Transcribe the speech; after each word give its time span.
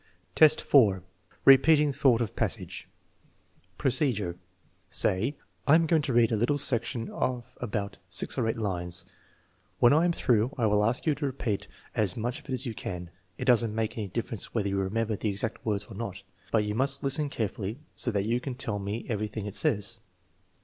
Superior 0.35 0.47
adult, 0.47 0.61
4: 0.67 1.03
repeating 1.45 1.93
thought 1.93 2.21
of 2.21 2.35
passage 2.35 2.87
Procedure. 3.77 4.35
Say: 4.89 5.35
"7 5.67 5.81
am 5.81 5.85
going 5.85 6.01
to 6.01 6.11
read 6.11 6.31
a 6.31 6.35
little 6.35 6.57
selection 6.57 7.07
of 7.11 7.55
about 7.61 7.99
six 8.09 8.35
or 8.35 8.47
eight 8.47 8.57
lines. 8.57 9.05
When 9.77 9.93
I 9.93 10.05
am 10.05 10.11
through 10.11 10.55
I 10.57 10.65
will 10.65 10.79
asJc 10.81 11.05
you 11.05 11.13
to 11.13 11.27
repeat 11.27 11.67
as 11.93 12.17
much 12.17 12.39
of 12.39 12.49
it 12.49 12.53
as 12.53 12.65
you 12.65 12.73
can. 12.73 13.11
It 13.37 13.45
does 13.45 13.63
n't 13.63 13.73
make 13.75 13.95
any 13.95 14.07
difference 14.07 14.55
whether 14.55 14.69
you 14.69 14.77
remember 14.79 15.15
the 15.15 15.29
exact 15.29 15.63
words 15.63 15.83
or 15.85 15.93
not, 15.93 16.23
but 16.51 16.63
you 16.65 16.73
must 16.73 17.03
listen 17.03 17.29
carefully 17.29 17.77
so 17.95 18.09
that 18.09 18.25
you 18.25 18.39
can 18.39 18.55
tell 18.55 18.79
me 18.79 19.05
everything 19.07 19.45
it 19.45 19.53
says." 19.53 19.99